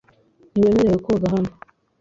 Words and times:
Ntiwemerewe 0.51 0.97
koga 1.05 1.27
hano. 1.33 1.51